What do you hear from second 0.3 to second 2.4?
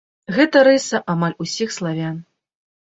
Гэта рыса амаль усіх славян.